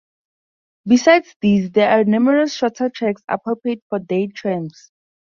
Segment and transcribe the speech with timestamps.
[0.87, 4.89] Besides these, there are numerous shorter tracks appropriate for day tramps.